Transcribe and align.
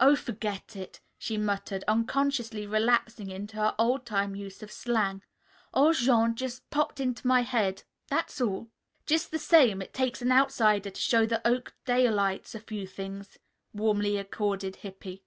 "Oh, 0.00 0.16
forget 0.16 0.74
it," 0.74 1.00
she 1.16 1.36
muttered, 1.38 1.84
unconsciously 1.86 2.66
relapsing 2.66 3.30
into 3.30 3.54
her 3.58 3.76
old 3.78 4.04
time 4.04 4.34
use 4.34 4.64
of 4.64 4.72
slang. 4.72 5.22
"Old 5.72 5.94
Jean 5.94 6.34
just 6.34 6.62
happened 6.72 6.74
to 6.74 6.76
pop 6.76 6.98
into 7.00 7.26
my 7.28 7.42
head. 7.42 7.84
That's 8.08 8.40
all." 8.40 8.72
"Just 9.06 9.30
the 9.30 9.38
same, 9.38 9.80
it 9.80 9.92
takes 9.94 10.22
an 10.22 10.32
outsider 10.32 10.90
to 10.90 11.00
show 11.00 11.24
the 11.24 11.40
Oakdalites 11.44 12.52
a 12.56 12.58
few 12.58 12.84
things," 12.84 13.38
warmly 13.72 14.16
accorded 14.16 14.74
Hippy. 14.74 15.22